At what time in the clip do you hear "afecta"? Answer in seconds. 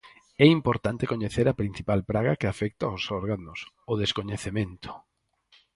2.49-2.83